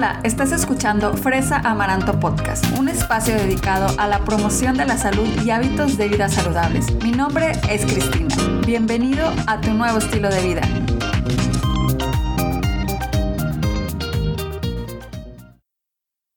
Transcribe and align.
Hola, 0.00 0.18
estás 0.24 0.50
escuchando 0.52 1.12
Fresa 1.12 1.58
Amaranto 1.58 2.18
Podcast, 2.18 2.64
un 2.78 2.88
espacio 2.88 3.34
dedicado 3.34 3.86
a 3.98 4.08
la 4.08 4.24
promoción 4.24 4.78
de 4.78 4.86
la 4.86 4.96
salud 4.96 5.28
y 5.44 5.50
hábitos 5.50 5.98
de 5.98 6.08
vida 6.08 6.30
saludables. 6.30 6.90
Mi 7.04 7.10
nombre 7.10 7.52
es 7.68 7.84
Cristina. 7.84 8.34
Bienvenido 8.66 9.30
a 9.46 9.60
tu 9.60 9.74
nuevo 9.74 9.98
estilo 9.98 10.30
de 10.30 10.40
vida. 10.40 10.62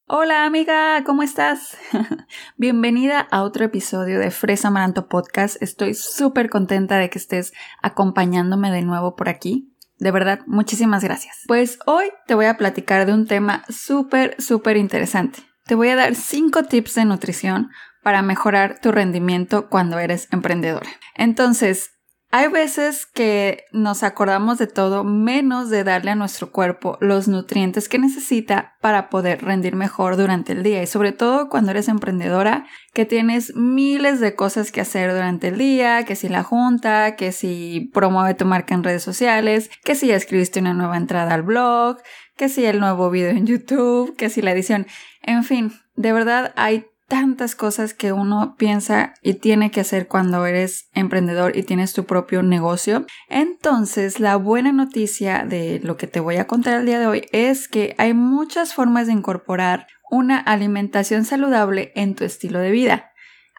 Hola 0.08 0.46
amiga, 0.46 1.02
¿cómo 1.06 1.24
estás? 1.24 1.78
Bienvenida 2.58 3.22
a 3.32 3.44
otro 3.44 3.64
episodio 3.64 4.20
de 4.20 4.30
Fresa 4.30 4.68
Amaranto 4.68 5.08
Podcast. 5.08 5.56
Estoy 5.62 5.94
súper 5.94 6.50
contenta 6.50 6.98
de 6.98 7.10
que 7.10 7.18
estés 7.18 7.54
acompañándome 7.82 8.72
de 8.72 8.82
nuevo 8.82 9.16
por 9.16 9.30
aquí. 9.30 9.73
De 9.98 10.12
verdad, 10.12 10.40
muchísimas 10.48 11.04
gracias. 11.04 11.44
Pues 11.48 11.80
hoy 11.86 12.06
te 12.28 12.36
voy 12.36 12.46
a 12.46 12.58
platicar 12.58 13.06
de 13.06 13.14
un 13.14 13.26
tema 13.26 13.64
súper, 13.70 14.36
súper 14.42 14.78
interesante. 14.78 15.40
Te 15.66 15.76
voy 15.76 15.90
a 15.90 15.96
dar 15.96 16.16
5 16.16 16.64
tips 16.64 16.96
de 16.96 17.06
nutrición 17.06 17.70
para 18.04 18.22
mejorar 18.22 18.80
tu 18.82 18.92
rendimiento 18.92 19.70
cuando 19.70 19.98
eres 19.98 20.28
emprendedora. 20.32 20.90
Entonces, 21.16 21.92
hay 22.36 22.48
veces 22.48 23.06
que 23.06 23.66
nos 23.72 24.02
acordamos 24.02 24.58
de 24.58 24.66
todo 24.66 25.04
menos 25.04 25.70
de 25.70 25.84
darle 25.84 26.10
a 26.10 26.16
nuestro 26.16 26.52
cuerpo 26.52 26.98
los 27.00 27.28
nutrientes 27.28 27.88
que 27.88 28.00
necesita 28.00 28.76
para 28.82 29.12
poder 29.12 29.44
rendir 29.46 29.76
mejor 29.76 30.18
durante 30.18 30.54
el 30.54 30.64
día 30.64 30.82
y 30.82 30.88
sobre 30.88 31.12
todo 31.12 31.48
cuando 31.48 31.70
eres 31.70 31.90
emprendedora 31.90 32.66
que 32.92 33.06
tienes 33.06 33.56
miles 33.56 34.20
de 34.20 34.34
cosas 34.34 34.72
que 34.72 34.82
hacer 34.82 35.14
durante 35.14 35.50
el 35.50 35.60
día, 35.60 36.06
que 36.06 36.16
si 36.16 36.28
la 36.28 36.42
junta, 36.42 37.16
que 37.16 37.32
si 37.32 37.92
promueve 37.94 38.34
tu 38.34 38.46
marca 38.46 38.74
en 38.74 38.84
redes 38.84 39.04
sociales, 39.04 39.70
que 39.84 39.94
si 39.94 40.08
ya 40.08 40.16
escribiste 40.16 40.60
una 40.60 40.74
nueva 40.74 40.98
entrada 40.98 41.36
al 41.36 41.44
blog, 41.44 42.00
que 42.36 42.50
si 42.50 42.66
el 42.66 42.80
nuevo 42.80 43.12
video 43.12 43.30
en 43.30 43.46
YouTube, 43.46 44.16
que 44.16 44.32
si 44.32 44.42
la 44.42 44.54
edición, 44.54 44.88
en 45.22 45.44
fin, 45.44 45.72
de 45.96 46.14
verdad 46.14 46.52
hay 46.56 46.88
tantas 47.14 47.54
cosas 47.54 47.94
que 47.94 48.12
uno 48.12 48.56
piensa 48.58 49.14
y 49.22 49.36
tiene 49.36 49.70
que 49.70 49.82
hacer 49.82 50.08
cuando 50.08 50.48
eres 50.48 50.90
emprendedor 50.96 51.56
y 51.56 51.62
tienes 51.62 51.94
tu 51.94 52.06
propio 52.06 52.42
negocio. 52.42 53.06
Entonces, 53.30 54.20
la 54.20 54.36
buena 54.36 54.72
noticia 54.72 55.46
de 55.48 55.80
lo 55.84 55.96
que 55.96 56.08
te 56.08 56.20
voy 56.20 56.38
a 56.38 56.48
contar 56.48 56.80
el 56.80 56.88
día 56.88 56.98
de 56.98 57.06
hoy 57.06 57.26
es 57.32 57.68
que 57.68 57.94
hay 58.00 58.16
muchas 58.16 58.74
formas 58.74 59.06
de 59.06 59.14
incorporar 59.14 59.86
una 60.10 60.40
alimentación 60.40 61.24
saludable 61.24 61.92
en 61.94 62.16
tu 62.16 62.24
estilo 62.24 62.58
de 62.58 62.72
vida. 62.72 63.12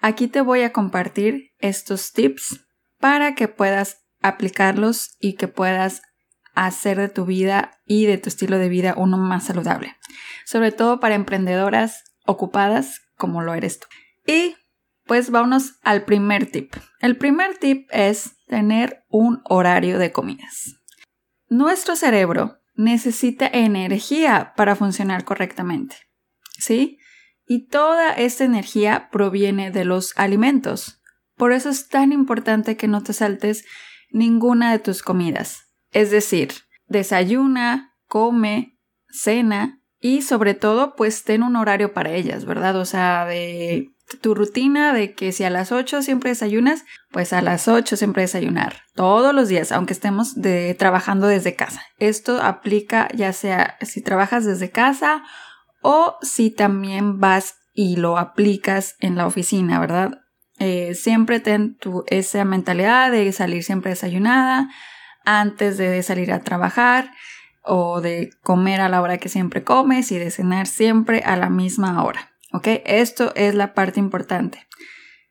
Aquí 0.03 0.27
te 0.27 0.41
voy 0.41 0.63
a 0.63 0.73
compartir 0.73 1.53
estos 1.61 2.13
tips 2.13 2.67
para 2.99 3.37
que 3.37 3.47
puedas 3.47 3.99
aplicarlos 4.21 5.15
y 5.21 5.35
que 5.35 5.47
puedas 5.47 6.03
hacer 6.57 6.99
de 6.99 7.09
tu 7.09 7.25
vida 7.25 7.71
y 7.87 8.07
de 8.07 8.19
tu 8.19 8.31
estilo 8.31 8.59
de 8.59 8.69
vida 8.69 8.95
uno 8.97 9.17
más 9.17 9.45
saludable. 9.45 9.95
Sobre 10.45 10.73
todo 10.73 10.99
para 10.99 11.15
emprendedoras 11.15 12.03
ocupadas 12.27 13.04
como 13.17 13.43
lo 13.43 13.55
eres 13.55 13.81
tú. 13.81 13.87
Y 14.27 14.55
pues 15.05 15.31
vámonos 15.31 15.75
al 15.83 16.05
primer 16.05 16.51
tip. 16.51 16.75
El 17.01 17.17
primer 17.17 17.59
tip 17.59 17.89
es 17.91 18.37
tener 18.47 19.05
un 19.09 19.43
horario 19.45 19.99
de 19.99 20.13
comidas. 20.13 20.77
Nuestro 21.49 21.95
cerebro 21.97 22.59
necesita 22.75 23.47
energía 23.47 24.55
para 24.57 24.77
funcionar 24.77 25.25
correctamente. 25.25 25.97
¿Sí? 26.59 26.99
Y 27.47 27.69
toda 27.69 28.13
esta 28.13 28.45
energía 28.45 29.11
proviene 29.11 29.71
de 29.71 29.85
los 29.85 30.17
alimentos. 30.17 31.03
Por 31.37 31.53
eso 31.53 31.69
es 31.69 31.89
tan 31.89 32.13
importante 32.13 32.77
que 32.77 32.89
no 32.89 33.03
te 33.03 33.13
saltes 33.13 33.65
ninguna 34.11 34.73
de 34.73 34.79
tus 34.79 35.03
comidas. 35.03 35.69
Es 35.91 36.11
decir, 36.11 36.53
desayuna, 36.87 37.95
come, 38.07 38.79
cena 39.09 39.84
y 40.05 40.21
sobre 40.21 40.53
todo, 40.53 40.97
pues 40.97 41.25
ten 41.25 41.43
un 41.43 41.57
horario 41.57 41.95
para 41.95 42.11
ellas, 42.11 42.45
¿verdad? 42.45 42.77
O 42.77 42.85
sea, 42.85 43.25
de 43.25 43.95
tu 44.21 44.35
rutina 44.35 44.93
de 44.93 45.15
que 45.15 45.33
si 45.33 45.45
a 45.45 45.49
las 45.51 45.73
8 45.73 46.03
siempre 46.03 46.29
desayunas, 46.29 46.85
pues 47.11 47.33
a 47.33 47.41
las 47.41 47.69
8 47.69 47.97
siempre 47.97 48.21
desayunar. 48.21 48.83
Todos 48.95 49.35
los 49.35 49.49
días, 49.49 49.73
aunque 49.73 49.95
estemos 49.95 50.35
de, 50.35 50.75
trabajando 50.75 51.27
desde 51.27 51.55
casa. 51.55 51.81
Esto 51.99 52.43
aplica 52.43 53.09
ya 53.15 53.33
sea 53.33 53.79
si 53.81 54.03
trabajas 54.03 54.45
desde 54.45 54.71
casa 54.71 55.23
o 55.81 56.19
si 56.21 56.51
también 56.51 57.19
vas 57.19 57.55
y 57.73 57.97
lo 57.97 58.19
aplicas 58.19 58.97
en 59.01 59.17
la 59.17 59.27
oficina, 59.27 59.81
¿verdad? 59.81 60.19
Eh, 60.59 60.95
siempre 60.95 61.41
ten 61.41 61.79
tu, 61.79 62.05
esa 62.09 62.45
mentalidad 62.45 63.11
de 63.11 63.33
salir 63.33 63.65
siempre 63.65 63.93
desayunada 63.93 64.69
antes 65.25 65.79
de 65.79 66.03
salir 66.03 66.31
a 66.31 66.43
trabajar 66.43 67.11
o 67.65 68.01
de 68.01 68.31
comer 68.43 68.81
a 68.81 68.89
la 68.89 69.01
hora 69.01 69.19
que 69.19 69.29
siempre 69.29 69.65
comes 69.65 70.13
y 70.13 70.19
de 70.19 70.31
cenar 70.31 70.67
siempre 70.67 71.23
a 71.25 71.37
la 71.37 71.51
misma 71.51 72.05
hora. 72.05 72.33
¿Ok? 72.53 72.69
Esto 72.85 73.33
es 73.35 73.55
la 73.55 73.75
parte 73.75 73.99
importante. 73.99 74.67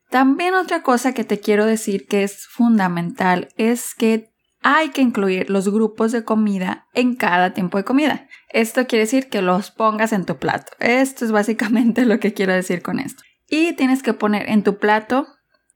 También 0.09 0.53
otra 0.53 0.83
cosa 0.83 1.13
que 1.13 1.23
te 1.23 1.39
quiero 1.39 1.65
decir 1.65 2.05
que 2.07 2.23
es 2.23 2.47
fundamental 2.47 3.49
es 3.57 3.95
que 3.95 4.33
hay 4.61 4.89
que 4.89 5.01
incluir 5.01 5.49
los 5.49 5.69
grupos 5.69 6.11
de 6.11 6.23
comida 6.23 6.87
en 6.93 7.15
cada 7.15 7.53
tiempo 7.53 7.77
de 7.77 7.83
comida. 7.83 8.27
Esto 8.49 8.87
quiere 8.87 9.05
decir 9.05 9.29
que 9.29 9.41
los 9.41 9.71
pongas 9.71 10.13
en 10.13 10.25
tu 10.25 10.37
plato. 10.37 10.71
Esto 10.79 11.25
es 11.25 11.31
básicamente 11.31 12.05
lo 12.05 12.19
que 12.19 12.33
quiero 12.33 12.53
decir 12.53 12.81
con 12.81 12.99
esto. 12.99 13.23
Y 13.47 13.73
tienes 13.73 14.01
que 14.03 14.13
poner 14.13 14.49
en 14.49 14.63
tu 14.63 14.77
plato 14.77 15.27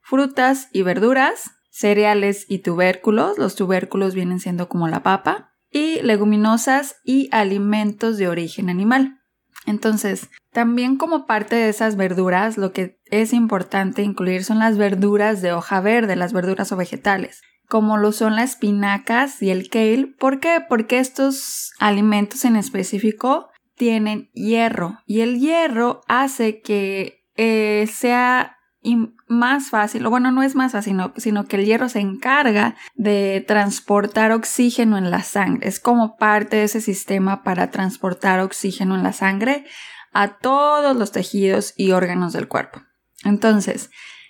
frutas 0.02 0.70
y 0.72 0.84
verduras, 0.84 1.52
cereales 1.70 2.46
y 2.48 2.60
tubérculos. 2.60 3.38
Los 3.38 3.56
tubérculos 3.56 4.16
vienen 4.16 4.40
siendo 4.40 4.70
como 4.70 4.88
la 4.88 5.04
papa, 5.04 5.47
y 5.72 6.02
leguminosas 6.02 6.96
y 7.04 7.30
alimentos 7.32 8.18
de 8.18 8.28
origen 8.28 8.70
animal. 8.70 9.22
Entonces, 9.66 10.30
también 10.54 10.96
como 10.96 11.26
parte 11.26 11.56
de 11.56 11.70
esas 11.70 11.98
verduras, 11.98 12.58
lo 12.58 12.72
que 12.72 13.00
es 13.06 13.34
importante 13.34 14.02
incluir 14.02 14.44
son 14.44 14.60
las 14.60 14.78
verduras 14.78 15.42
de 15.42 15.52
hoja 15.52 15.82
verde, 15.82 16.16
las 16.16 16.32
verduras 16.32 16.72
o 16.72 16.78
vegetales, 16.78 17.42
como 17.68 17.98
lo 17.98 18.14
son 18.14 18.38
las 18.38 18.52
espinacas 18.52 19.42
y 19.42 19.50
el 19.50 19.70
kale. 19.70 20.16
¿Por 20.18 20.40
qué? 20.40 20.64
Porque 20.68 21.00
estos 21.00 21.74
alimentos 21.80 22.46
en 22.46 22.56
específico 22.56 23.50
tienen 23.76 24.30
hierro 24.34 25.00
y 25.06 25.20
el 25.20 25.40
hierro 25.40 26.02
hace 26.08 26.62
que 26.62 27.26
eh, 27.36 27.88
sea 27.92 28.58
más 29.28 29.70
fácil, 29.70 30.06
o 30.06 30.10
bueno, 30.10 30.32
no 30.32 30.44
es 30.44 30.56
más 30.56 30.72
fácil, 30.72 30.98
sino, 31.18 31.46
que 31.46 31.58
el 31.58 31.66
hierro 31.66 31.90
se 31.90 32.00
encarga 32.00 32.76
de 32.96 33.44
transportar 33.48 34.32
oxígeno 34.32 34.98
en 34.98 35.12
la 35.12 35.24
sangre. 35.24 35.68
Es 35.68 35.80
como 35.80 36.18
parte 36.18 36.58
de 36.58 36.64
ese 36.64 36.82
sistema 36.82 37.44
para 37.44 37.72
transportar 37.72 38.40
oxígeno 38.40 38.96
en 38.96 39.04
la 39.04 39.14
sangre 39.14 39.66
a 40.14 40.38
todos 40.38 40.96
los 40.96 41.12
tejidos 41.12 41.74
y 41.76 41.92
órganos 41.92 42.34
del 42.34 42.48
cuerpo. 42.48 42.82
Entonces, 43.24 43.90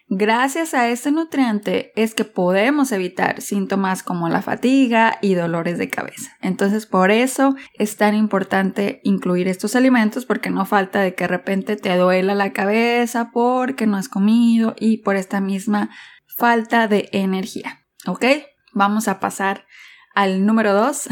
Gracias 0.10 0.74
a 0.74 0.88
este 0.88 1.12
nutriente 1.12 1.92
es 1.98 2.16
que 2.16 2.24
podemos 2.24 2.94
evitar 2.94 3.42
síntomas 3.42 4.04
como 4.04 4.30
la 4.30 4.42
fatiga 4.42 5.18
y 5.22 5.34
dolores 5.34 5.78
de 5.78 5.90
cabeza. 5.90 6.32
Entonces 6.42 6.86
por 6.86 7.12
eso 7.12 7.56
es 7.74 7.98
tan 7.98 8.16
importante 8.16 9.02
incluir 9.04 9.50
estos 9.50 9.76
alimentos 9.76 10.26
porque 10.26 10.50
no 10.50 10.66
falta 10.66 11.02
de 11.02 11.14
que 11.14 11.26
de 11.26 11.28
repente 11.28 11.76
te 11.76 11.94
duela 11.98 12.36
la 12.36 12.54
cabeza 12.54 13.32
porque 13.34 13.86
no 13.86 13.98
has 13.98 14.08
comido 14.08 14.76
y 14.80 15.00
por 15.00 15.18
esta 15.18 15.42
misma 15.42 15.90
falta 16.38 16.88
de 16.88 17.10
energía. 17.12 17.86
¿Ok? 18.06 18.24
Vamos 18.74 19.10
a 19.10 19.20
pasar 19.20 19.66
al 20.16 20.46
número 20.46 20.74
2. 20.74 21.10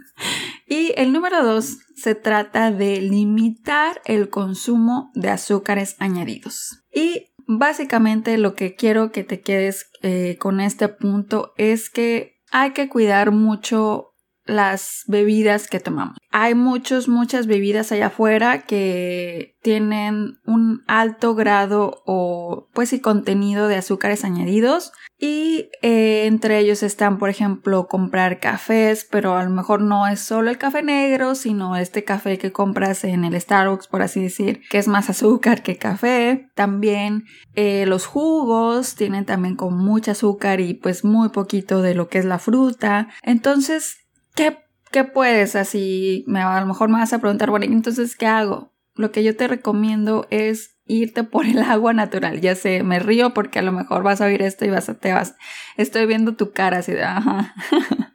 y 0.66 0.92
el 0.96 1.12
número 1.12 1.44
2 1.44 1.78
se 1.94 2.16
trata 2.16 2.72
de 2.72 3.00
limitar 3.00 4.02
el 4.04 4.28
consumo 4.28 5.12
de 5.14 5.30
azúcares 5.30 5.94
añadidos. 6.00 6.84
Y 6.92 7.33
Básicamente 7.46 8.38
lo 8.38 8.54
que 8.54 8.74
quiero 8.74 9.12
que 9.12 9.24
te 9.24 9.40
quedes 9.40 9.90
eh, 10.02 10.36
con 10.38 10.60
este 10.60 10.88
punto 10.88 11.52
es 11.56 11.90
que 11.90 12.40
hay 12.50 12.72
que 12.72 12.88
cuidar 12.88 13.32
mucho 13.32 14.13
las 14.46 15.04
bebidas 15.06 15.68
que 15.68 15.80
tomamos. 15.80 16.18
Hay 16.30 16.54
muchos, 16.54 17.08
muchas 17.08 17.46
bebidas 17.46 17.92
allá 17.92 18.06
afuera 18.06 18.62
que 18.62 19.56
tienen 19.62 20.38
un 20.44 20.82
alto 20.86 21.34
grado 21.34 22.02
o 22.04 22.68
pues 22.74 22.92
y 22.92 23.00
contenido 23.00 23.66
de 23.66 23.76
azúcares 23.76 24.24
añadidos 24.24 24.92
y 25.18 25.70
eh, 25.80 26.26
entre 26.26 26.58
ellos 26.58 26.82
están 26.82 27.18
por 27.18 27.30
ejemplo 27.30 27.86
comprar 27.86 28.40
cafés 28.40 29.06
pero 29.10 29.36
a 29.36 29.44
lo 29.44 29.48
mejor 29.48 29.80
no 29.80 30.06
es 30.06 30.20
solo 30.20 30.50
el 30.50 30.58
café 30.58 30.82
negro 30.82 31.34
sino 31.34 31.76
este 31.76 32.04
café 32.04 32.36
que 32.36 32.52
compras 32.52 33.04
en 33.04 33.24
el 33.24 33.40
Starbucks 33.40 33.86
por 33.86 34.02
así 34.02 34.20
decir 34.20 34.60
que 34.68 34.76
es 34.76 34.86
más 34.86 35.08
azúcar 35.08 35.62
que 35.62 35.76
café 35.78 36.50
también 36.54 37.24
eh, 37.54 37.86
los 37.86 38.04
jugos 38.04 38.96
tienen 38.96 39.24
también 39.24 39.56
con 39.56 39.78
mucho 39.78 40.10
azúcar 40.10 40.60
y 40.60 40.74
pues 40.74 41.04
muy 41.04 41.30
poquito 41.30 41.80
de 41.80 41.94
lo 41.94 42.08
que 42.08 42.18
es 42.18 42.26
la 42.26 42.38
fruta 42.38 43.08
entonces 43.22 44.03
¿qué, 44.34 45.04
puedes? 45.04 45.56
Así, 45.56 46.24
me, 46.26 46.40
a 46.40 46.60
lo 46.60 46.66
mejor 46.66 46.88
me 46.88 46.98
vas 46.98 47.12
a 47.12 47.18
preguntar, 47.18 47.50
bueno, 47.50 47.66
entonces, 47.66 48.16
¿qué 48.16 48.26
hago? 48.26 48.72
Lo 48.94 49.10
que 49.10 49.24
yo 49.24 49.36
te 49.36 49.48
recomiendo 49.48 50.26
es 50.30 50.76
irte 50.86 51.24
por 51.24 51.46
el 51.46 51.62
agua 51.62 51.92
natural. 51.92 52.40
Ya 52.40 52.54
sé, 52.54 52.82
me 52.82 52.98
río 52.98 53.34
porque 53.34 53.58
a 53.58 53.62
lo 53.62 53.72
mejor 53.72 54.02
vas 54.02 54.20
a 54.20 54.26
oír 54.26 54.42
esto 54.42 54.64
y 54.64 54.70
vas 54.70 54.88
a, 54.88 54.94
te 54.94 55.12
vas, 55.12 55.34
estoy 55.76 56.06
viendo 56.06 56.36
tu 56.36 56.52
cara 56.52 56.78
así 56.78 56.92
de, 56.92 57.02
ajá. 57.02 57.54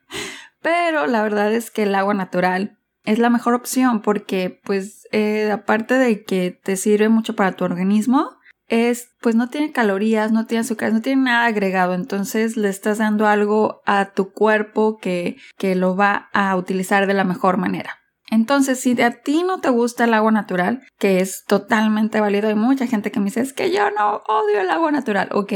Pero 0.62 1.08
la 1.08 1.24
verdad 1.24 1.54
es 1.54 1.72
que 1.72 1.84
el 1.84 1.96
agua 1.96 2.14
natural 2.14 2.78
es 3.06 3.18
la 3.18 3.30
mejor 3.30 3.54
opción 3.54 4.02
porque 4.02 4.60
pues 4.64 5.08
eh, 5.12 5.50
aparte 5.52 5.96
de 5.96 6.24
que 6.24 6.52
te 6.52 6.76
sirve 6.76 7.10
mucho 7.10 7.36
para 7.36 7.54
tu 7.54 7.64
organismo, 7.64 8.39
es 8.70 9.10
pues 9.22 9.36
no 9.36 9.50
tiene 9.50 9.72
calorías, 9.72 10.32
no 10.32 10.46
tiene 10.46 10.62
azúcar, 10.62 10.94
no 10.94 11.02
tiene 11.02 11.24
nada 11.24 11.46
agregado, 11.46 11.94
entonces 11.94 12.56
le 12.56 12.70
estás 12.70 13.00
dando 13.00 13.28
algo 13.28 13.82
a 13.86 14.12
tu 14.12 14.32
cuerpo 14.32 14.98
que, 14.98 15.38
que 15.58 15.76
lo 15.76 15.96
va 15.96 16.30
a 16.34 16.56
utilizar 16.56 17.08
de 17.08 17.14
la 17.14 17.24
mejor 17.24 17.58
manera. 17.58 18.00
Entonces, 18.32 18.80
si 18.80 19.00
a 19.02 19.22
ti 19.22 19.44
no 19.44 19.60
te 19.60 19.70
gusta 19.70 20.04
el 20.04 20.14
agua 20.14 20.32
natural, 20.32 20.84
que 21.00 21.20
es 21.20 21.46
totalmente 21.46 22.22
válido, 22.22 22.48
hay 22.48 22.56
mucha 22.56 22.86
gente 22.86 23.12
que 23.12 23.20
me 23.20 23.26
dice, 23.26 23.42
es 23.42 23.54
que 23.54 23.72
yo 23.72 23.90
no 23.92 24.22
odio 24.28 24.62
el 24.62 24.70
agua 24.70 24.92
natural. 24.92 25.30
Ok, 25.32 25.54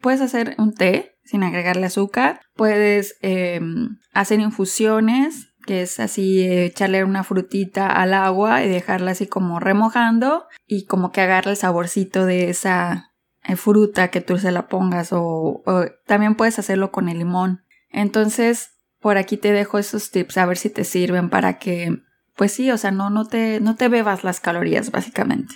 puedes 0.00 0.22
hacer 0.22 0.54
un 0.58 0.72
té 0.72 1.16
sin 1.24 1.42
agregarle 1.42 1.86
azúcar, 1.86 2.40
puedes 2.54 3.16
em, 3.20 3.98
hacer 4.12 4.40
infusiones, 4.40 5.53
que 5.64 5.82
es 5.82 6.00
así 6.00 6.46
echarle 6.46 7.04
una 7.04 7.24
frutita 7.24 7.88
al 7.88 8.14
agua 8.14 8.62
y 8.62 8.68
dejarla 8.68 9.12
así 9.12 9.26
como 9.26 9.60
remojando 9.60 10.46
y 10.66 10.86
como 10.86 11.12
que 11.12 11.20
agarre 11.20 11.52
el 11.52 11.56
saborcito 11.56 12.26
de 12.26 12.50
esa 12.50 13.12
eh, 13.42 13.56
fruta 13.56 14.08
que 14.08 14.20
tú 14.20 14.38
se 14.38 14.52
la 14.52 14.68
pongas 14.68 15.10
o, 15.12 15.62
también 16.06 16.34
puedes 16.34 16.58
hacerlo 16.58 16.92
con 16.92 17.08
el 17.08 17.18
limón. 17.18 17.64
Entonces, 17.90 18.80
por 19.00 19.18
aquí 19.18 19.36
te 19.36 19.52
dejo 19.52 19.78
esos 19.78 20.10
tips 20.10 20.38
a 20.38 20.46
ver 20.46 20.56
si 20.56 20.70
te 20.70 20.84
sirven 20.84 21.30
para 21.30 21.58
que 21.58 22.02
pues 22.36 22.52
sí, 22.52 22.70
o 22.70 22.78
sea, 22.78 22.90
no, 22.90 23.10
no, 23.10 23.26
te, 23.26 23.60
no 23.60 23.76
te 23.76 23.88
bebas 23.88 24.24
las 24.24 24.40
calorías 24.40 24.90
básicamente. 24.90 25.54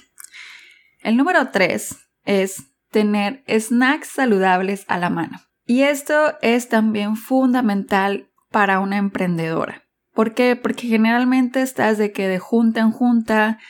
El 1.00 1.16
número 1.16 1.50
tres 1.50 1.96
es 2.24 2.64
tener 2.90 3.42
snacks 3.48 4.08
saludables 4.08 4.84
a 4.88 4.98
la 4.98 5.10
mano. 5.10 5.40
Y 5.64 5.82
esto 5.82 6.38
es 6.40 6.68
también 6.68 7.16
fundamental 7.16 8.30
para 8.50 8.80
una 8.80 8.96
emprendedora. 8.96 9.87
¿Por 10.18 10.34
qué? 10.34 10.56
Porque 10.56 10.88
generalmente 10.88 11.62
estás 11.62 11.96
de 11.96 12.10
que 12.10 12.26
de 12.26 12.40
junta 12.40 12.80
en 12.80 12.90
junta, 12.90 13.60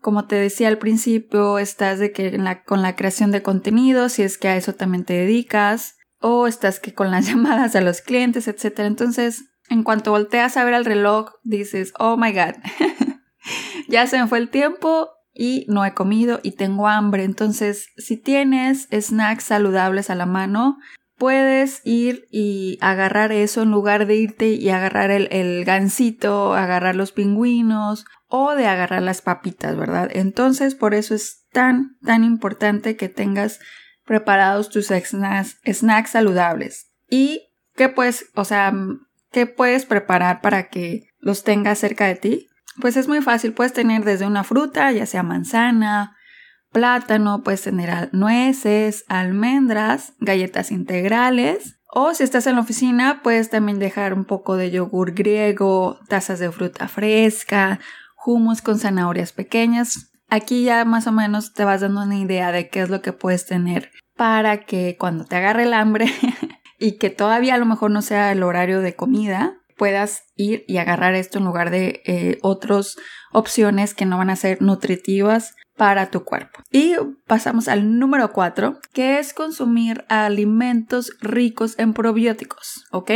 como 0.00 0.26
te 0.26 0.34
decía 0.34 0.66
al 0.66 0.78
principio, 0.78 1.60
estás 1.60 2.00
de 2.00 2.10
que 2.10 2.36
con 2.66 2.82
la 2.82 2.96
creación 2.96 3.30
de 3.30 3.44
contenido, 3.44 4.08
si 4.08 4.22
es 4.24 4.36
que 4.36 4.48
a 4.48 4.56
eso 4.56 4.72
también 4.72 5.04
te 5.04 5.12
dedicas, 5.12 5.94
o 6.18 6.48
estás 6.48 6.80
que 6.80 6.94
con 6.94 7.12
las 7.12 7.26
llamadas 7.28 7.76
a 7.76 7.80
los 7.80 8.00
clientes, 8.00 8.48
etc. 8.48 8.80
Entonces, 8.80 9.44
en 9.68 9.84
cuanto 9.84 10.10
volteas 10.10 10.56
a 10.56 10.64
ver 10.64 10.74
el 10.74 10.84
reloj, 10.84 11.30
dices, 11.44 11.92
oh 11.96 12.16
my 12.16 12.32
god, 12.32 12.56
ya 13.88 14.08
se 14.08 14.18
me 14.18 14.26
fue 14.26 14.38
el 14.38 14.50
tiempo 14.50 15.10
y 15.32 15.64
no 15.68 15.84
he 15.84 15.94
comido 15.94 16.40
y 16.42 16.56
tengo 16.56 16.88
hambre. 16.88 17.22
Entonces, 17.22 17.86
si 17.98 18.16
tienes 18.16 18.88
snacks 18.90 19.44
saludables 19.44 20.10
a 20.10 20.16
la 20.16 20.26
mano, 20.26 20.76
puedes 21.16 21.80
ir 21.84 22.26
y 22.30 22.78
agarrar 22.80 23.32
eso 23.32 23.62
en 23.62 23.70
lugar 23.70 24.06
de 24.06 24.16
irte 24.16 24.48
y 24.48 24.68
agarrar 24.70 25.10
el, 25.10 25.28
el 25.30 25.64
gansito, 25.64 26.54
agarrar 26.54 26.96
los 26.96 27.12
pingüinos 27.12 28.04
o 28.26 28.54
de 28.54 28.66
agarrar 28.66 29.02
las 29.02 29.22
papitas, 29.22 29.76
¿verdad? 29.76 30.10
Entonces, 30.12 30.74
por 30.74 30.94
eso 30.94 31.14
es 31.14 31.46
tan, 31.52 31.96
tan 32.02 32.24
importante 32.24 32.96
que 32.96 33.08
tengas 33.08 33.60
preparados 34.04 34.70
tus 34.70 34.88
snacks, 34.88 35.58
snacks 35.66 36.10
saludables. 36.10 36.90
Y 37.08 37.52
que 37.74 37.88
pues, 37.88 38.26
o 38.34 38.44
sea, 38.44 38.72
¿Qué 39.34 39.46
puedes 39.46 39.84
preparar 39.84 40.40
para 40.42 40.68
que 40.68 41.08
los 41.18 41.42
tengas 41.42 41.80
cerca 41.80 42.06
de 42.06 42.14
ti? 42.14 42.48
Pues 42.80 42.96
es 42.96 43.08
muy 43.08 43.20
fácil, 43.20 43.52
puedes 43.52 43.72
tener 43.72 44.04
desde 44.04 44.28
una 44.28 44.44
fruta, 44.44 44.92
ya 44.92 45.06
sea 45.06 45.24
manzana, 45.24 46.13
plátano, 46.74 47.42
puedes 47.42 47.62
tener 47.62 48.10
nueces, 48.12 49.04
almendras, 49.08 50.12
galletas 50.18 50.70
integrales. 50.70 51.78
O 51.86 52.12
si 52.12 52.24
estás 52.24 52.46
en 52.48 52.56
la 52.56 52.62
oficina, 52.62 53.20
puedes 53.22 53.48
también 53.48 53.78
dejar 53.78 54.12
un 54.12 54.24
poco 54.24 54.56
de 54.56 54.72
yogur 54.72 55.12
griego, 55.12 56.00
tazas 56.08 56.40
de 56.40 56.50
fruta 56.50 56.88
fresca, 56.88 57.78
hummus 58.26 58.60
con 58.60 58.78
zanahorias 58.78 59.32
pequeñas. 59.32 60.12
Aquí 60.28 60.64
ya 60.64 60.84
más 60.84 61.06
o 61.06 61.12
menos 61.12 61.54
te 61.54 61.64
vas 61.64 61.80
dando 61.80 62.02
una 62.02 62.18
idea 62.18 62.50
de 62.50 62.68
qué 62.68 62.82
es 62.82 62.90
lo 62.90 63.00
que 63.00 63.12
puedes 63.12 63.46
tener 63.46 63.92
para 64.16 64.64
que 64.64 64.96
cuando 64.98 65.24
te 65.24 65.36
agarre 65.36 65.62
el 65.62 65.74
hambre 65.74 66.06
y 66.78 66.98
que 66.98 67.10
todavía 67.10 67.54
a 67.54 67.58
lo 67.58 67.66
mejor 67.66 67.92
no 67.92 68.02
sea 68.02 68.32
el 68.32 68.42
horario 68.42 68.80
de 68.80 68.96
comida, 68.96 69.58
puedas 69.76 70.24
ir 70.34 70.64
y 70.66 70.78
agarrar 70.78 71.14
esto 71.14 71.38
en 71.38 71.44
lugar 71.44 71.70
de 71.70 72.02
eh, 72.04 72.38
otras 72.42 72.96
opciones 73.32 73.94
que 73.94 74.06
no 74.06 74.18
van 74.18 74.30
a 74.30 74.36
ser 74.36 74.60
nutritivas 74.60 75.54
para 75.76 76.10
tu 76.10 76.24
cuerpo. 76.24 76.62
Y 76.70 76.94
pasamos 77.26 77.68
al 77.68 77.98
número 77.98 78.32
4, 78.32 78.78
que 78.92 79.18
es 79.18 79.34
consumir 79.34 80.04
alimentos 80.08 81.12
ricos 81.20 81.78
en 81.78 81.94
probióticos, 81.94 82.84
¿ok? 82.92 83.10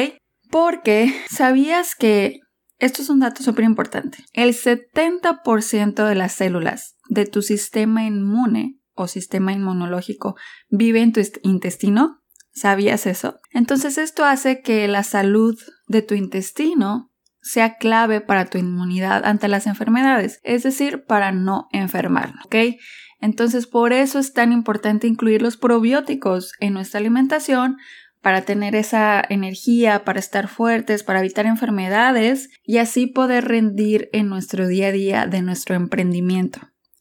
Porque 0.51 1.15
sabías 1.31 1.95
que, 1.95 2.41
esto 2.79 3.03
es 3.03 3.11
un 3.11 3.21
dato 3.21 3.43
súper 3.43 3.65
importante, 3.65 4.25
el 4.33 4.55
70% 4.55 6.07
de 6.07 6.15
las 6.15 6.33
células 6.33 6.97
de 7.09 7.27
tu 7.27 7.43
sistema 7.43 8.05
inmune 8.05 8.79
o 8.95 9.07
sistema 9.07 9.53
inmunológico 9.53 10.37
vive 10.69 11.01
en 11.03 11.13
tu 11.13 11.21
intestino 11.43 12.19
¿Sabías 12.59 13.07
eso? 13.07 13.39
Entonces 13.53 13.99
esto 13.99 14.25
hace 14.25 14.63
que 14.63 14.89
la 14.89 15.05
salud 15.05 15.57
de 15.87 16.03
tu 16.03 16.15
intestino 16.15 17.08
sea 17.41 17.77
clave 17.77 18.21
para 18.21 18.47
tu 18.47 18.59
inmunidad 18.59 19.25
ante 19.25 19.49
las 19.49 19.67
enfermedades, 19.67 20.41
es 20.43 20.63
decir, 20.63 21.05
para 21.05 21.33
no 21.33 21.69
enfermar, 21.73 22.35
¿ok? 22.45 22.77
Entonces 23.21 23.67
por 23.67 23.93
eso 23.93 24.19
es 24.19 24.33
tan 24.33 24.53
importante 24.53 25.07
incluir 25.07 25.43
los 25.43 25.57
probióticos 25.57 26.53
en 26.61 26.75
nuestra 26.75 27.01
alimentación 27.01 27.77
para 28.21 28.43
tener 28.43 28.75
esa 28.75 29.23
energía, 29.29 30.05
para 30.05 30.19
estar 30.19 30.49
fuertes, 30.49 31.03
para 31.03 31.21
evitar 31.21 31.47
enfermedades 31.47 32.49
y 32.65 32.79
así 32.79 33.07
poder 33.07 33.47
rendir 33.47 34.09
en 34.13 34.29
nuestro 34.29 34.67
día 34.67 34.89
a 34.89 34.93
día 34.93 35.27
de 35.27 35.43
nuestro 35.43 35.77
emprendimiento. 35.77 36.61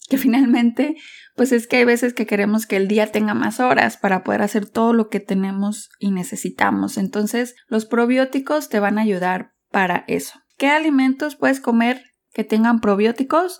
Que 0.09 0.17
finalmente 0.17 0.95
pues 1.37 1.51
es 1.51 1.67
que 1.67 1.77
hay 1.77 1.85
veces 1.85 2.15
que 2.15 2.25
queremos 2.25 2.65
que 2.65 2.77
el 2.77 2.87
día 2.87 3.11
tenga 3.11 3.35
más 3.35 3.59
horas 3.59 3.95
para 3.95 4.23
poder 4.23 4.41
hacer 4.41 4.67
todo 4.67 4.91
lo 4.91 5.07
que 5.07 5.19
tenemos 5.19 5.91
y 5.99 6.09
necesitamos. 6.09 6.97
Entonces, 6.97 7.53
los 7.67 7.85
probióticos 7.85 8.69
te 8.69 8.79
van 8.79 8.97
a 8.97 9.03
ayudar 9.03 9.53
para 9.77 10.05
eso. 10.07 10.41
¿Qué 10.57 10.69
alimentos 10.69 11.35
puedes 11.35 11.59
comer 11.59 12.01
que 12.33 12.43
tengan 12.43 12.81
probióticos? 12.81 13.59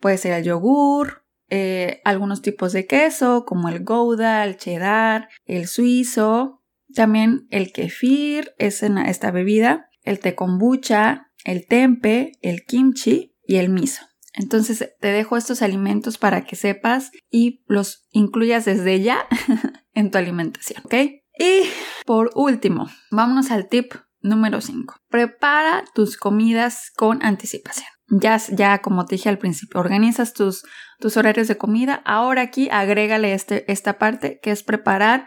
Puede 0.00 0.18
ser 0.18 0.32
el 0.32 0.42
yogur, 0.42 1.24
eh, 1.50 2.00
algunos 2.04 2.42
tipos 2.42 2.72
de 2.72 2.88
queso 2.88 3.44
como 3.46 3.68
el 3.68 3.84
gouda, 3.84 4.42
el 4.42 4.56
cheddar, 4.56 5.28
el 5.44 5.68
suizo, 5.68 6.64
también 6.92 7.46
el 7.50 7.72
kefir 7.72 8.56
es 8.58 8.82
esta 8.82 9.30
bebida, 9.30 9.88
el 10.02 10.18
té 10.18 10.34
kombucha, 10.34 11.30
el 11.44 11.64
tempe, 11.68 12.32
el 12.42 12.64
kimchi 12.64 13.36
y 13.46 13.58
el 13.58 13.68
miso. 13.68 14.02
Entonces 14.34 14.92
te 14.98 15.08
dejo 15.12 15.36
estos 15.36 15.62
alimentos 15.62 16.18
para 16.18 16.44
que 16.44 16.56
sepas 16.56 17.12
y 17.30 17.62
los 17.68 18.08
incluyas 18.10 18.64
desde 18.64 19.00
ya 19.00 19.28
en 19.94 20.10
tu 20.10 20.18
alimentación, 20.18 20.82
¿ok? 20.86 20.94
Y 21.38 21.62
por 22.04 22.32
último, 22.34 22.88
vámonos 23.12 23.52
al 23.52 23.68
tip 23.68 23.92
número 24.22 24.60
5. 24.60 24.96
Prepara 25.08 25.84
tus 25.94 26.16
comidas 26.16 26.90
con 26.96 27.22
anticipación. 27.24 27.88
Ya, 28.08 28.36
ya 28.50 28.78
como 28.80 29.06
te 29.06 29.16
dije 29.16 29.28
al 29.28 29.38
principio, 29.38 29.80
organizas 29.80 30.34
tus, 30.34 30.64
tus 30.98 31.16
horarios 31.16 31.48
de 31.48 31.56
comida. 31.56 32.02
Ahora 32.04 32.42
aquí 32.42 32.68
agrégale 32.70 33.32
este, 33.32 33.70
esta 33.70 33.98
parte 33.98 34.38
que 34.42 34.50
es 34.50 34.62
preparar 34.62 35.26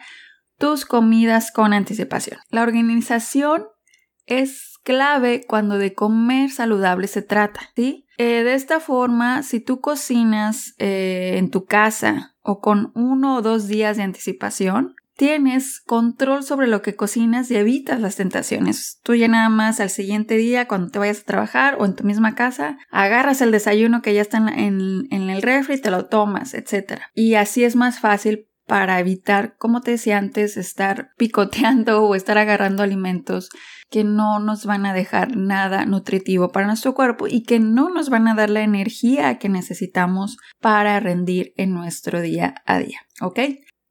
tus 0.58 0.86
comidas 0.86 1.52
con 1.52 1.74
anticipación. 1.74 2.40
La 2.50 2.64
organización 2.64 3.66
es 4.26 4.76
clave 4.84 5.46
cuando 5.48 5.78
de 5.78 5.94
comer 5.94 6.52
saludable 6.52 7.08
se 7.08 7.22
trata, 7.22 7.60
¿sí? 7.76 8.06
Eh, 8.18 8.44
de 8.44 8.54
esta 8.54 8.80
forma, 8.80 9.44
si 9.44 9.60
tú 9.60 9.82
cocinas 9.82 10.74
eh, 10.78 11.36
en 11.38 11.52
tu 11.52 11.66
casa 11.66 12.36
o 12.42 12.62
con 12.62 12.92
uno 12.96 13.38
o 13.38 13.42
dos 13.42 13.68
días 13.68 13.98
de 13.98 14.04
anticipación, 14.04 14.96
tienes 15.16 15.82
control 15.82 16.44
sobre 16.44 16.68
lo 16.68 16.82
que 16.82 16.96
cocinas 16.96 17.50
y 17.52 17.56
evitas 17.56 18.02
las 18.02 18.16
tentaciones. 18.16 19.00
Tú 19.04 19.16
ya 19.16 19.28
nada 19.28 19.50
más 19.50 19.80
al 19.80 19.90
siguiente 19.90 20.36
día, 20.36 20.68
cuando 20.68 20.90
te 20.90 21.00
vayas 21.00 21.22
a 21.22 21.26
trabajar 21.26 21.78
o 21.80 21.86
en 21.86 21.96
tu 21.96 22.04
misma 22.04 22.36
casa, 22.36 22.78
agarras 22.92 23.42
el 23.42 23.52
desayuno 23.52 24.02
que 24.02 24.14
ya 24.14 24.22
está 24.22 24.38
en, 24.38 25.08
en 25.10 25.30
el 25.30 25.42
refri, 25.42 25.80
te 25.80 25.92
lo 25.92 26.06
tomas, 26.06 26.54
etc. 26.54 27.02
Y 27.14 27.36
así 27.36 27.64
es 27.64 27.76
más 27.76 28.00
fácil 28.00 28.48
para 28.68 29.00
evitar, 29.00 29.56
como 29.58 29.82
te 29.82 29.92
decía 29.92 30.18
antes, 30.18 30.58
estar 30.58 31.12
picoteando 31.18 32.04
o 32.04 32.16
estar 32.16 32.38
agarrando 32.38 32.84
alimentos 32.84 33.50
que 33.90 34.04
no 34.04 34.40
nos 34.40 34.66
van 34.66 34.86
a 34.86 34.94
dejar 34.94 35.38
nada 35.38 35.86
nutritivo 35.86 36.52
para 36.52 36.66
nuestro 36.66 36.96
cuerpo 36.96 37.28
y 37.28 37.44
que 37.44 37.60
no 37.60 37.90
nos 37.90 38.10
van 38.10 38.28
a 38.28 38.36
dar 38.36 38.50
la 38.50 38.62
energía 38.62 39.38
que 39.38 39.48
necesitamos 39.48 40.38
para 40.60 41.00
rendir 41.00 41.54
en 41.56 41.74
nuestro 41.74 42.22
día 42.22 42.56
a 42.66 42.80
día, 42.80 43.02
¿ok? 43.22 43.40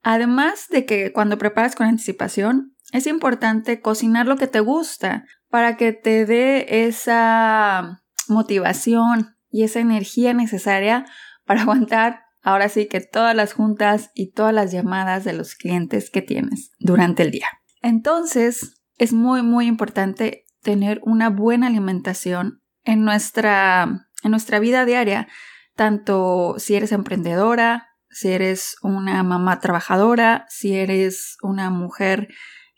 Además 0.04 0.68
de 0.68 0.84
que 0.84 1.12
cuando 1.12 1.38
preparas 1.38 1.74
con 1.74 1.86
anticipación, 1.86 2.76
es 2.92 3.06
importante 3.06 3.80
cocinar 3.80 4.26
lo 4.26 4.36
que 4.36 4.46
te 4.46 4.60
gusta 4.60 5.24
para 5.48 5.76
que 5.76 5.92
te 5.92 6.26
dé 6.26 6.86
esa 6.86 8.02
motivación 8.28 9.36
y 9.50 9.64
esa 9.64 9.80
energía 9.80 10.34
necesaria 10.34 11.06
para 11.46 11.62
aguantar 11.62 12.20
ahora 12.42 12.68
sí 12.68 12.86
que 12.86 13.00
todas 13.00 13.34
las 13.34 13.54
juntas 13.54 14.10
y 14.14 14.32
todas 14.32 14.52
las 14.52 14.70
llamadas 14.70 15.24
de 15.24 15.32
los 15.32 15.54
clientes 15.54 16.10
que 16.10 16.20
tienes 16.20 16.70
durante 16.78 17.22
el 17.22 17.30
día. 17.30 17.48
Entonces, 17.80 18.82
es 18.98 19.14
muy, 19.14 19.42
muy 19.42 19.66
importante 19.66 20.44
tener 20.62 21.00
una 21.04 21.30
buena 21.30 21.68
alimentación 21.68 22.62
en 22.84 23.04
nuestra, 23.04 24.08
en 24.22 24.30
nuestra 24.30 24.58
vida 24.58 24.84
diaria, 24.84 25.28
tanto 25.74 26.56
si 26.58 26.74
eres 26.74 26.92
emprendedora, 26.92 27.93
si 28.14 28.30
eres 28.30 28.76
una 28.82 29.22
mamá 29.22 29.60
trabajadora, 29.60 30.46
si 30.48 30.74
eres 30.74 31.36
una 31.42 31.68
mujer 31.68 32.28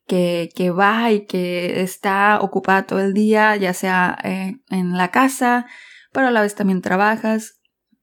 que, 0.07 0.49
que 0.55 0.71
va 0.71 1.13
y 1.13 1.27
que 1.27 1.83
está 1.83 2.41
ocupada 2.41 2.87
todo 2.87 3.01
el 3.01 3.13
día, 3.13 3.55
ya 3.57 3.75
sea 3.75 4.19
eh, 4.25 4.57
en 4.71 4.97
la 4.97 5.11
casa, 5.11 5.67
pero 6.13 6.29
a 6.29 6.31
la 6.31 6.41
vez 6.41 6.55
también 6.55 6.81
trabajas. 6.81 7.61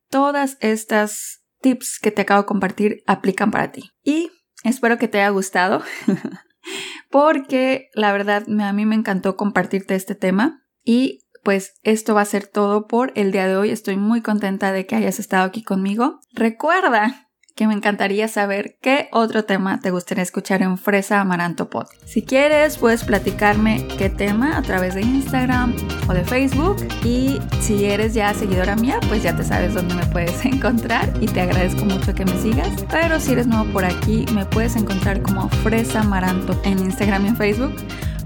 Todas 0.10 0.58
estas 0.62 1.44
tips 1.62 2.00
que 2.00 2.12
te 2.12 2.22
acabo 2.22 2.44
de 2.44 2.48
compartir 2.48 3.04
aplican 3.08 3.50
para 3.50 3.72
ti. 3.72 3.90
Y 4.04 4.30
espero 4.63 5.00
que 5.00 5.08
te 5.08 5.20
haya 5.20 5.30
gustado, 5.30 5.82
porque 7.10 7.90
la 7.94 8.12
verdad 8.12 8.44
a 8.48 8.74
mí 8.74 8.86
me 8.86 8.96
encantó 8.96 9.36
compartirte 9.36 9.96
este 9.96 10.13
tema 10.13 10.62
y 10.84 11.22
pues 11.44 11.74
esto 11.84 12.16
va 12.16 12.22
a 12.22 12.25
ser 12.25 12.48
todo 12.48 12.88
por 12.88 13.12
el 13.16 13.32
día 13.32 13.48
de 13.48 13.58
hoy. 13.58 13.70
Estoy 13.70 13.98
muy 13.98 14.22
contenta 14.22 14.72
de 14.72 14.86
que 14.86 14.96
hayas 14.96 15.20
estado 15.20 15.44
aquí 15.44 15.62
conmigo. 15.62 16.20
Recuerda 16.32 17.23
que 17.55 17.67
me 17.67 17.74
encantaría 17.74 18.27
saber 18.27 18.77
qué 18.81 19.10
otro 19.12 19.45
tema 19.45 19.79
te 19.79 19.91
gustaría 19.91 20.24
escuchar 20.24 20.62
en 20.62 20.77
Fresa 20.77 21.22
Amaranto 21.22 21.69
Pod. 21.69 21.88
Si 22.05 22.24
quieres, 22.24 22.77
puedes 22.77 23.03
platicarme 23.03 23.88
qué 23.98 24.10
tema 24.10 24.57
a 24.57 24.62
través 24.63 24.95
de 24.95 25.01
Instagram 25.01 25.75
o 26.07 26.13
de 26.13 26.24
Facebook. 26.24 26.77
Y 27.03 27.39
si 27.60 27.86
eres 27.86 28.13
ya 28.13 28.33
seguidora 28.33 28.75
mía, 28.75 29.00
pues 29.07 29.22
ya 29.24 29.36
te 29.36 29.43
sabes 29.43 29.74
dónde 29.74 29.95
me 29.95 30.05
puedes 30.07 30.43
encontrar 30.45 31.13
y 31.22 31.27
te 31.27 31.41
agradezco 31.41 31.86
mucho 31.86 32.15
que 32.15 32.25
me 32.25 32.38
sigas. 32.39 32.69
Pero 32.89 33.19
si 33.19 33.33
eres 33.33 33.48
nuevo 33.48 33.72
por 33.72 33.86
aquí, 33.86 34.25
me 34.33 34.45
puedes 34.45 34.75
encontrar 34.75 35.22
como 35.22 35.50
Fresa 35.50 36.01
Amaranto 36.01 36.60
en 36.63 36.79
Instagram 36.79 37.25
y 37.25 37.27
en 37.29 37.38
Facebook 37.38 37.75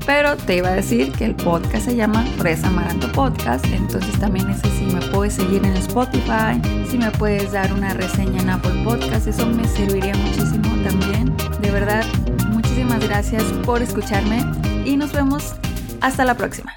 pero 0.08 0.38
te 0.38 0.56
iba 0.56 0.70
a 0.70 0.74
decir 0.74 1.12
que 1.12 1.26
el 1.26 1.36
podcast 1.36 1.86
se 1.86 1.96
llama 1.96 2.26
Fresa 2.38 2.70
Amaranto 2.70 3.12
Podcast, 3.12 3.66
entonces 3.66 4.18
también 4.20 4.50
ese 4.50 4.70
si 4.70 4.86
me 4.86 5.02
puedes 5.08 5.34
seguir 5.34 5.64
en 5.66 5.76
Spotify, 5.76 6.60
si 6.90 6.98
me 6.98 7.12
puedes 7.12 7.52
dar 7.52 7.74
una 7.74 7.94
reseña 7.94 8.42
en 8.42 8.50
Apple 8.50 8.84
Podcast, 8.86 9.28
eso 9.28 9.46
me 9.46 9.68
serviría 9.68 10.16
muchísimo 10.16 10.70
también. 10.82 11.36
De 11.62 11.72
verdad, 11.72 12.06
muchísimas 12.48 13.02
gracias 13.02 13.44
por 13.66 13.82
escucharme 13.82 14.40
y 14.86 14.96
nos 14.96 15.12
vemos 15.12 15.56
hasta 16.00 16.24
la 16.24 16.36
próxima. 16.36 16.74